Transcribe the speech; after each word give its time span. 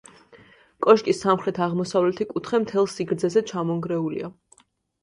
კოშკის 0.85 1.21
სამხრეთ-აღმოსავლეთი 1.25 2.27
კუთხე 2.33 2.61
მთელ 2.65 2.91
სიგრძეზე 2.97 3.47
ჩამონგრეულია. 3.55 4.35